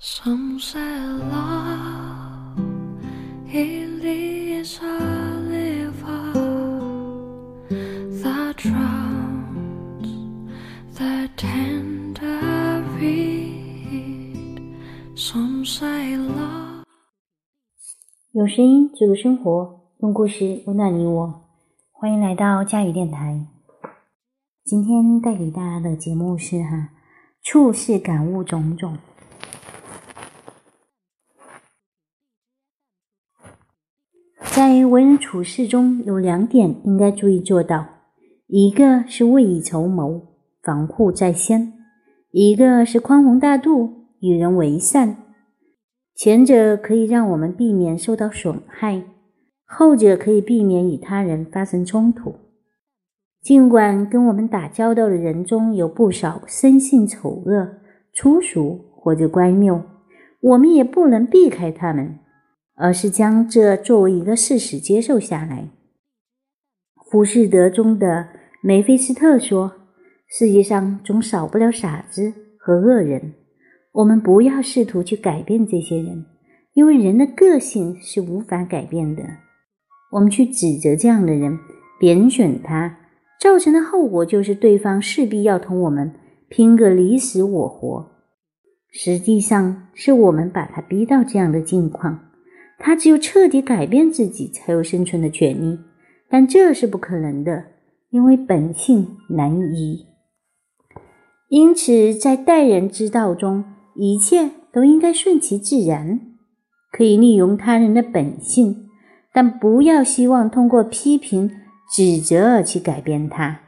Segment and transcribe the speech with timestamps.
[0.00, 2.56] Some say love
[3.52, 4.96] it is a
[5.42, 6.32] river
[8.22, 10.06] that drowns
[10.94, 14.62] the tender reed.
[15.16, 16.84] Some say love.
[18.30, 21.42] 用声音记录生活，用故事温暖你我。
[21.90, 23.48] 欢迎来到佳宇电台。
[24.64, 26.90] 今天带给大家的节目是哈，
[27.42, 28.96] 处事感悟种种。
[34.58, 37.86] 在为人处事中有两点应该注意做到：
[38.48, 40.20] 一个是未雨绸缪，
[40.64, 41.74] 防护在先；
[42.32, 45.16] 一个是宽宏大度，与人为善。
[46.16, 49.04] 前者可以让我们避免受到损害，
[49.64, 52.34] 后者可以避免与他人发生冲突。
[53.40, 57.68] 尽管跟我们打交道的人中有不少生性丑恶、
[58.12, 59.80] 粗俗或者乖谬，
[60.40, 62.18] 我们也不能避开他们。
[62.78, 65.68] 而是将这作为一个事实接受下来。
[67.10, 68.28] 浮士德中的
[68.62, 69.72] 梅菲斯特说
[70.28, 73.34] ：“世界上总少不了傻子和恶人。
[73.92, 76.26] 我们不要试图去改变这些人，
[76.74, 79.22] 因为人的个性是无法改变的。
[80.12, 81.58] 我们去指责这样的人，
[81.98, 82.98] 贬损他，
[83.40, 86.12] 造成的后果就是对方势必要同我们
[86.48, 88.10] 拼个你死我活。
[88.92, 92.26] 实际上，是我们把他逼到这样的境况。”
[92.78, 95.78] 他只有彻底改变自己，才有生存的权利，
[96.30, 97.64] 但这是不可能的，
[98.10, 100.06] 因为本性难移。
[101.48, 106.20] 因此，在待人之道中，一切都应该顺其自然，
[106.92, 108.88] 可以利用他人的本性，
[109.32, 111.50] 但不要希望通过批评、
[111.90, 113.60] 指责而去改变他。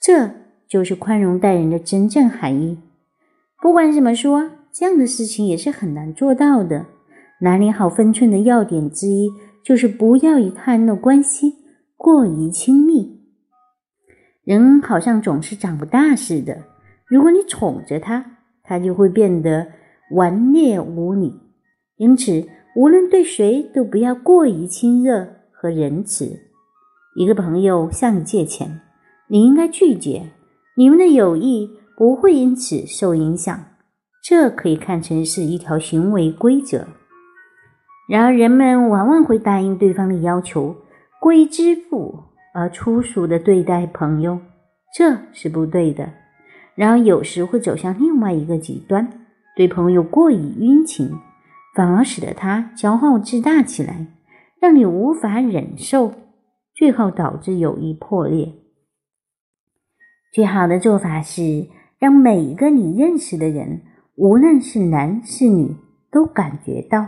[0.00, 0.30] 这
[0.68, 2.78] 就是宽容待人的真正含义。
[3.62, 6.86] 不管怎么说，这样的事情也是很难做到的。
[7.40, 9.30] 拿捏好分寸的要点之一，
[9.64, 11.54] 就是不要与他人的关系
[11.96, 13.20] 过于亲密。
[14.44, 16.64] 人好像总是长不大似的，
[17.08, 19.66] 如果你宠着他，他就会变得
[20.12, 21.40] 顽劣无理。
[21.96, 26.40] 因此，无论对谁都不要过于亲热和仁慈。
[27.16, 28.80] 一个朋友向你借钱，
[29.28, 30.30] 你应该拒绝，
[30.76, 33.64] 你们的友谊不会因此受影响。
[34.22, 36.86] 这可以看成是一条行为规则。
[38.06, 40.76] 然而，人们往往会答应对方的要求，
[41.20, 42.14] 过于支付
[42.52, 44.38] 而粗俗的对待朋友，
[44.94, 46.12] 这是不对的。
[46.74, 49.08] 然而，有时会走向另外一个极端，
[49.56, 51.08] 对朋友过于殷勤，
[51.74, 54.06] 反而使得他骄傲自大起来，
[54.60, 56.12] 让你无法忍受，
[56.74, 58.52] 最后导致友谊破裂。
[60.34, 63.80] 最好的做法是让每一个你认识的人，
[64.16, 65.74] 无论是男是女，
[66.10, 67.06] 都感觉到。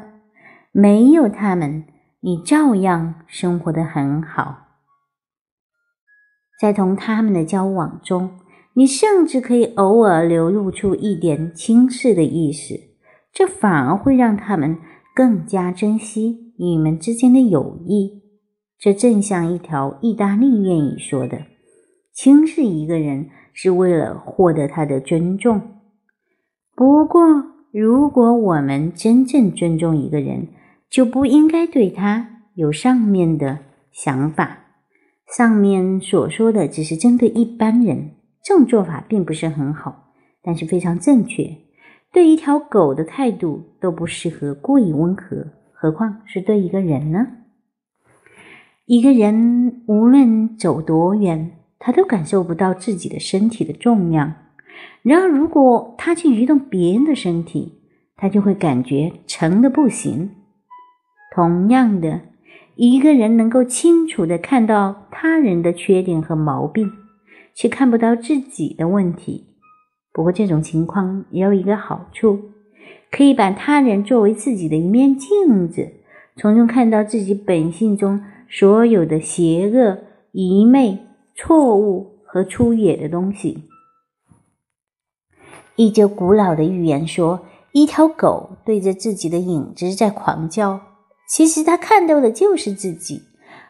[0.79, 1.85] 没有他们，
[2.21, 4.59] 你照样生活的很好。
[6.61, 8.33] 在同他们的交往中，
[8.75, 12.75] 你甚至可以偶尔流露出一点轻视的意思，
[13.33, 14.77] 这反而会让他们
[15.15, 18.23] 更加珍惜你们之间的友谊。
[18.79, 21.39] 这正像一条意大利谚语说的
[22.13, 25.59] ：“轻视一个人是为了获得他的尊重。”
[26.77, 27.23] 不过，
[27.73, 30.49] 如果我们真正尊重一个人，
[30.91, 33.59] 就不应该对他有上面的
[33.93, 34.59] 想法。
[35.37, 41.51] 上面所说的只是针对一般人，这种做法并不是很好，但是非常正确。
[42.13, 47.27] 对一条狗的态度都不适合过于温和，何况是对一个人呢？
[48.87, 54.33] 一个人无论走多远，他都感受不到自己的身体的重量。
[55.03, 57.81] 然而，如果他去移动别人的身体，
[58.17, 60.31] 他就会感觉沉的不行。
[61.37, 62.23] 同样的，
[62.77, 66.91] 一个人能够清楚地看到他人的缺点和毛病，
[67.55, 69.45] 却看不到自己的问题。
[70.15, 72.41] 不过，这种情况也有一个好处，
[73.11, 75.93] 可以把他人作为自己的一面镜子，
[76.37, 79.99] 从中看到自己本性中所有的邪恶、
[80.33, 81.01] 愚昧、
[81.34, 83.65] 错误和粗野的东西。
[85.75, 90.81] 一则古老的寓言说，一条狗对着自己的影子在狂叫。
[91.27, 93.23] 其实他看到的就是自己，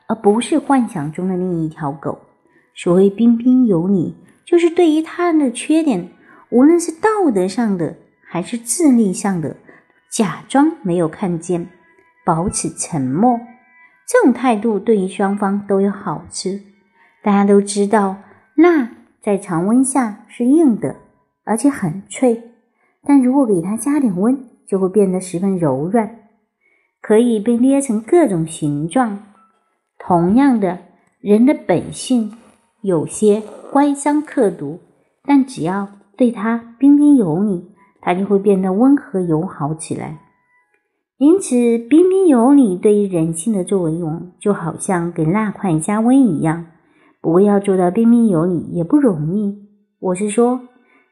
[0.07, 2.19] 而不是幻想中的另一条狗。
[2.75, 4.15] 所谓彬彬有礼，
[4.45, 6.11] 就是对于他人的缺点，
[6.51, 7.97] 无论是道德上的
[8.29, 9.57] 还是智力上的，
[10.11, 11.69] 假装没有看见，
[12.25, 13.41] 保持沉默。
[14.07, 16.51] 这种态度对于双方都有好处。
[17.23, 18.19] 大家都知道，
[18.55, 18.91] 蜡
[19.23, 20.97] 在常温下是硬的，
[21.45, 22.53] 而且很脆，
[23.03, 26.26] 但如果给它加点温，就会变得十分柔软，
[27.07, 29.23] 可以被捏成各种形状。
[29.97, 30.81] 同样的，
[31.21, 32.33] 人的本性
[32.83, 34.81] 有些乖张刻毒，
[35.25, 35.87] 但只要
[36.17, 37.71] 对他彬彬有礼，
[38.01, 40.19] 他就会变得温和友好起来。
[41.19, 46.67] 因此，彬彬有礼对于人性的作用，就好像给蜡块加温一样。
[47.21, 49.57] 不过，要做到彬彬有礼也不容易。
[50.01, 50.61] 我是说。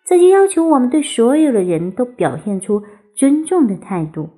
[0.07, 2.83] 这就要求我们对所有的人都表现出
[3.15, 4.29] 尊重的态度。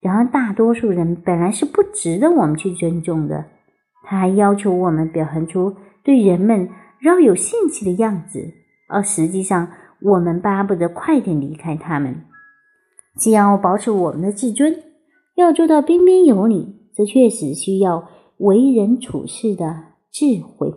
[0.00, 3.46] 然而，大多数人本来是不值得我们去尊重的。
[4.04, 8.52] 他还要求我们表现出对人们饶有兴趣的样子，
[8.88, 9.68] 而实际上，
[10.00, 12.22] 我们巴不得快点离开他们。
[13.16, 14.82] 既要保持我们的自尊，
[15.34, 18.08] 要做到彬彬有礼，这确实需要
[18.38, 20.72] 为人处事的智慧。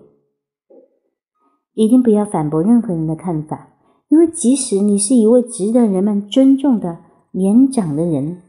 [1.73, 3.67] 一定不要反驳任何人的看法。
[4.09, 6.97] 因为即使你是一位值得人们尊重的
[7.31, 8.41] 年长的人，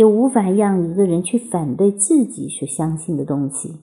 [0.00, 3.80] 也无法让一个人去反对自己所相信的东西，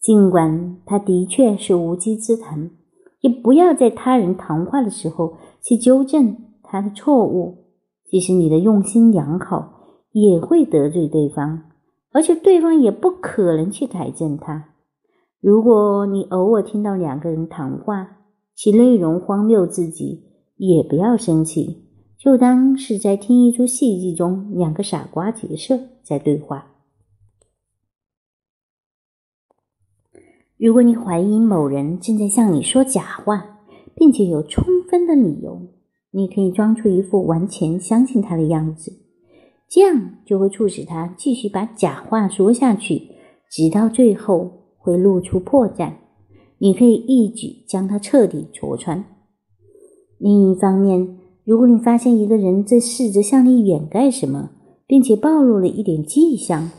[0.00, 2.70] 尽管他的确是无稽之谈。
[3.20, 7.64] 也不要在他人谈话的时候去纠正他的错误，
[8.08, 9.72] 即使你的用心良好，
[10.12, 11.62] 也会得罪对方，
[12.12, 14.66] 而且对方也不可能去改正他。
[15.40, 18.18] 如果你偶尔听到两个人谈话，
[18.54, 20.22] 其内容荒谬至极。
[20.56, 21.83] 也不要生气，
[22.24, 26.72] 就当是在听一出戏剧中两个傻瓜角色在对话。
[30.56, 33.58] 如果你怀疑某人正在向你说假话，
[33.94, 35.68] 并且有充分的理由，
[36.12, 38.90] 你可以装出一副完全相信他的样子，
[39.68, 43.02] 这样就会促使他继续把假话说下去，
[43.50, 45.92] 直到最后会露出破绽。
[46.56, 49.04] 你可以一举将他彻底戳穿。
[50.16, 54.50] 另一方面，如果你发现一个人在试着向你掩盖什么，
[54.86, 56.70] 并且暴露了一点迹象，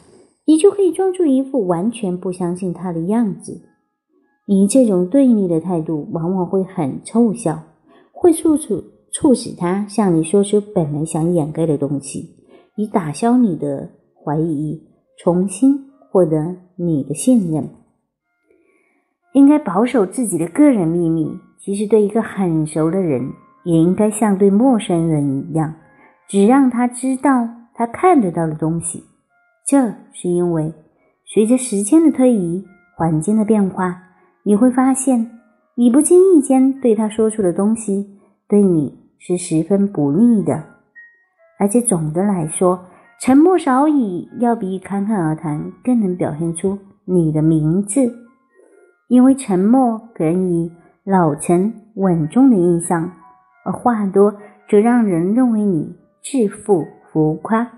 [0.45, 3.61] 你就可以装出一副完全不相信他的样子。
[4.47, 7.63] 你这种对立的态度往往会很凑效，
[8.11, 12.29] 会促促促使他向你说出本来想掩盖的东西，
[12.75, 13.89] 以打消你的
[14.23, 14.81] 怀疑，
[15.17, 15.79] 重新
[16.11, 17.69] 获得你的信任。
[19.33, 21.27] 应该保守自己的个人秘密。
[21.59, 23.31] 其实，对一个很熟的人，
[23.65, 25.73] 也应该像对陌生人一样，
[26.29, 29.03] 只让他知道他看得到的东西。
[29.67, 30.73] 这是因为，
[31.25, 32.63] 随着时间的推移，
[32.95, 34.03] 环境的变化，
[34.43, 35.29] 你会发现，
[35.75, 38.07] 你不经意间对他说出的东西，
[38.47, 40.63] 对你是十分不利的。
[41.59, 42.85] 而且，总的来说，
[43.19, 48.13] 沉默少语要比侃侃而谈更能表现出你的明智，
[49.09, 50.71] 因为沉默给人以。
[51.07, 53.11] 老成稳重的印象，
[53.65, 54.35] 而话多
[54.69, 57.69] 则让人认为你自负浮夸。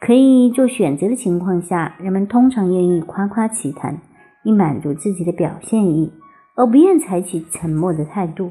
[0.00, 4.00] 可以做选择的情况下，人们通常愿意夸夸其谈，
[4.44, 6.10] 以满足自己的表现欲，
[6.54, 8.50] 而不愿采取沉默的态度。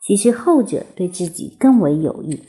[0.00, 2.40] 其实后者对自己更为有益。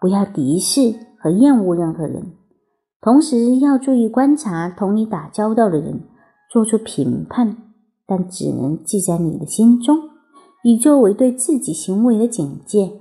[0.00, 2.32] 不要敌视和厌恶任何人，
[3.00, 6.00] 同时要注意观察同你打交道的人，
[6.50, 7.56] 做出评判。
[8.06, 10.09] 但只能记在你的心中，
[10.62, 12.92] 以作为对自己行为的警戒。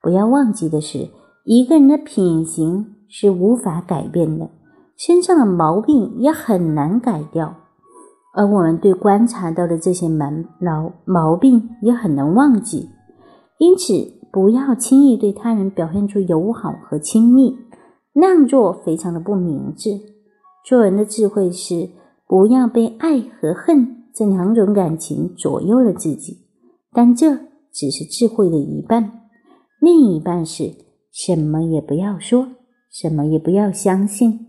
[0.00, 1.08] 不要忘记的是，
[1.44, 4.50] 一个人的品行是无法改变的，
[4.96, 7.54] 身上的毛病也很难改掉。
[8.34, 12.88] 而我们对观察到的这些蛮毛毛病也很难忘记。
[13.58, 13.92] 因此，
[14.30, 17.56] 不要轻易对他人表现出友好和亲密，
[18.12, 19.90] 那样做非常的不明智。
[20.64, 21.88] 做人的智慧是
[22.28, 23.96] 不要被爱和恨。
[24.14, 26.47] 这两种感情左右了自己，
[26.92, 27.36] 但这
[27.72, 29.28] 只是智慧的一半，
[29.80, 30.74] 另一半是
[31.12, 32.48] 什么也不要说，
[32.90, 34.46] 什么也不要相信。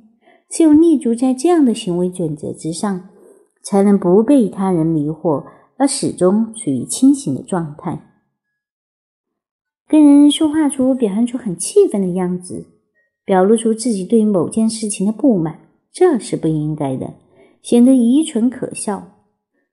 [0.49, 3.09] 只有立足在这样的行为准则之上，
[3.63, 5.43] 才能不被他人迷惑，
[5.77, 8.01] 而始终处于清醒的状态。
[9.87, 12.65] 跟人说话时表现出很气愤的样子，
[13.25, 15.59] 表露出自己对某件事情的不满，
[15.91, 17.13] 这是不应该的，
[17.61, 19.17] 显得愚蠢可笑。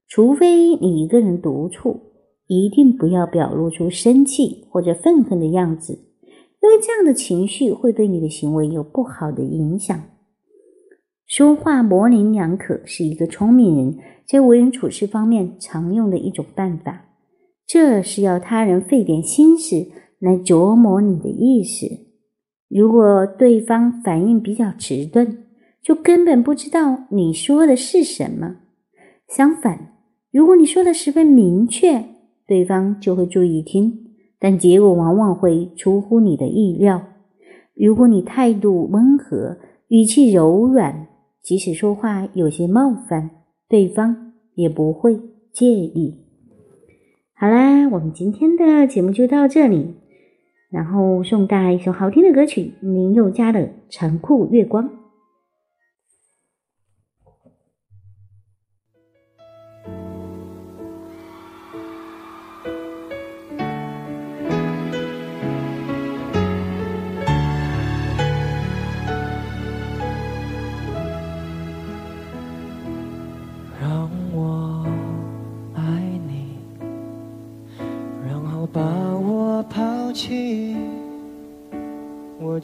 [0.06, 2.05] 除非你一个人独处，
[2.46, 5.92] 一定不要表露出生气或者愤恨的样子，
[6.62, 10.00] 因为这样的情绪会对你的行为有不好的影响。
[11.26, 13.98] 说话模棱两可是一个聪明人
[14.28, 17.06] 在为人处事方面常用的一种办法，
[17.66, 19.88] 这是要他人费点心思
[20.20, 21.86] 来琢磨你的意思。
[22.68, 25.44] 如果对方反应比较迟钝，
[25.82, 28.56] 就根本不知道你说的是什么。
[29.28, 29.94] 相反，
[30.32, 32.04] 如果你说的十分明确，
[32.46, 33.92] 对方就会注意听，
[34.38, 37.02] 但结果往往会出乎你的意料。
[37.74, 41.08] 如果你态度温和，语气柔软，
[41.42, 43.30] 即使说话有些冒犯，
[43.68, 45.20] 对方也不会
[45.52, 46.14] 介意。
[47.34, 49.94] 好啦，我们今天的节目就到这里，
[50.70, 53.60] 然后送大家一首好听的歌曲，林宥嘉的
[53.90, 54.84] 《残酷月光》。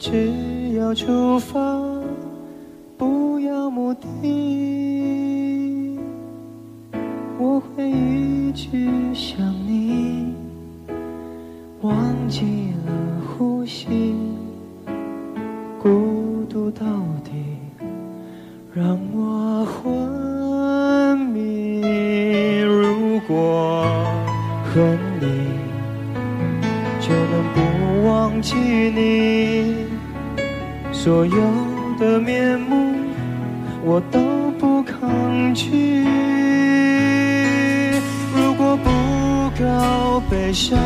[0.05, 1.79] 只要出发，
[2.97, 5.97] 不要目的。
[7.39, 8.67] 我会一直
[9.13, 10.33] 想你，
[11.79, 12.91] 忘记了
[13.37, 14.13] 呼吸，
[15.81, 16.85] 孤独到
[17.23, 17.31] 底
[18.73, 21.79] 让我昏迷。
[22.59, 23.85] 如果
[24.65, 24.81] 和
[25.21, 25.47] 你
[26.99, 27.61] 就能不
[28.05, 29.92] 忘记你。
[31.03, 31.35] 所有
[31.99, 32.95] 的面目，
[33.83, 36.05] 我都不抗拒。
[38.33, 38.89] 如果不
[39.61, 40.79] 够悲伤，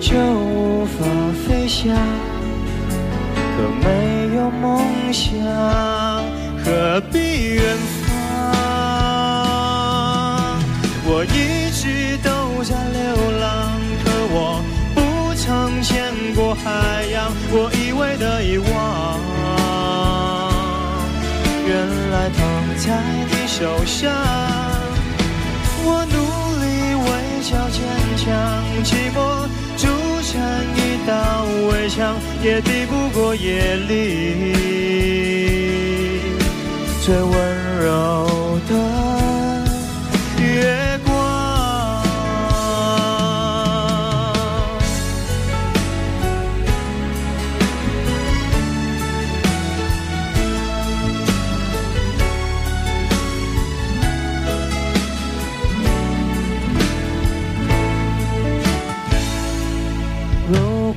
[0.00, 1.04] 就无法
[1.46, 1.94] 飞翔。
[3.54, 4.80] 可没有梦
[5.12, 5.28] 想，
[6.64, 7.76] 何必远
[8.06, 8.08] 方？
[11.04, 12.98] 我一直都在流
[13.42, 14.64] 浪，可我
[14.94, 14.98] 不
[15.34, 15.46] 曾
[15.82, 15.92] 见
[16.34, 17.30] 过海洋。
[17.52, 17.70] 我。
[17.98, 19.20] 无谓的遗忘，
[21.66, 21.76] 原
[22.12, 22.38] 来躺
[22.76, 24.14] 在你手上。
[25.82, 26.14] 我努
[26.62, 26.64] 力
[26.94, 27.08] 微
[27.42, 27.82] 笑坚
[28.16, 28.24] 强，
[28.84, 29.18] 寂寞
[29.76, 29.88] 筑
[30.22, 30.30] 成
[30.76, 30.78] 一
[31.08, 31.10] 道
[31.72, 33.90] 围墙，也抵不过夜里
[37.04, 37.34] 最温
[37.80, 38.27] 柔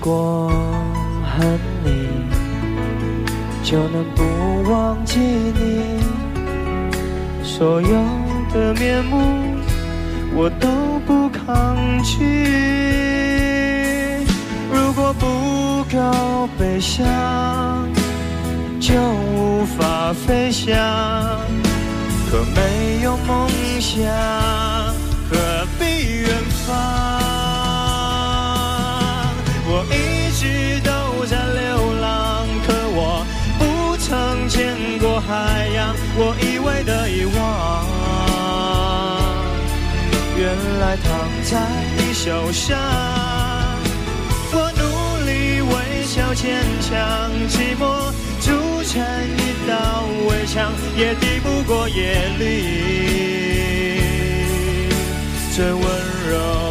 [0.01, 0.49] 果
[1.23, 1.43] 和
[1.85, 2.09] 你
[3.63, 4.23] 就能不
[4.71, 6.01] 忘记你，
[7.43, 7.87] 所有
[8.51, 9.15] 的面目
[10.33, 10.67] 我都
[11.05, 12.17] 不抗拒。
[14.73, 17.05] 如果不够悲伤，
[18.79, 18.95] 就
[19.35, 20.75] 无法飞翔。
[22.31, 23.47] 可没有梦
[23.79, 24.03] 想，
[25.29, 25.37] 何
[25.77, 26.27] 必远
[26.65, 27.00] 方？
[40.91, 41.07] 还躺
[41.43, 41.57] 在
[41.95, 42.77] 你手上。
[44.51, 44.83] 我努
[45.25, 48.51] 力微笑坚强，寂寞筑
[48.83, 49.01] 成
[49.37, 52.43] 一道围墙，也抵不过夜里
[55.55, 55.81] 最温
[56.29, 56.70] 柔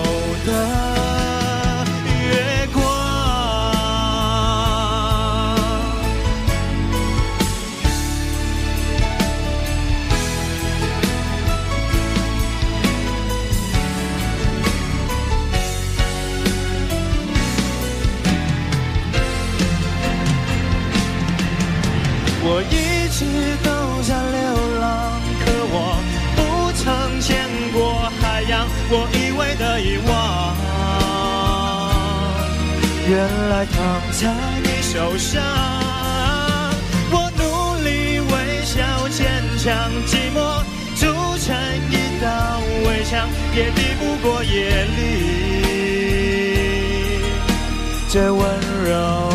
[22.43, 23.21] 我一直
[23.63, 23.69] 都
[24.03, 24.41] 在流
[24.81, 24.83] 浪，
[25.45, 25.77] 可我
[26.37, 26.39] 不
[26.73, 26.81] 曾
[27.21, 27.29] 见
[27.73, 27.79] 过
[28.21, 28.67] 海洋。
[28.91, 30.57] 我以为的遗忘，
[33.09, 33.13] 原
[33.51, 33.77] 来躺
[34.11, 34.21] 在
[34.63, 35.43] 你手上。
[37.13, 37.43] 我努
[37.85, 37.89] 力
[38.21, 38.33] 微
[38.65, 39.21] 笑坚
[39.59, 39.69] 强，
[40.07, 40.65] 寂寞
[40.97, 41.03] 筑
[41.39, 41.47] 成
[41.91, 42.27] 一道
[42.89, 44.99] 围墙，也抵不过夜里
[48.09, 48.41] 最温
[48.87, 49.30] 柔。